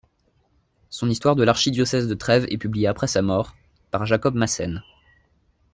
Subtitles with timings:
[0.89, 3.53] Son histoire de l’archidiocèse de Trèves est publiée après sa mort,
[3.91, 4.81] par Jacob Masen.